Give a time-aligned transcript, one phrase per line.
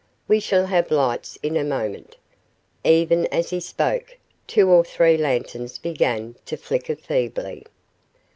[0.27, 2.15] We shall have lights in a moment."
[2.83, 7.67] Even as he spoke, two or three lanterns began to flicker feebly.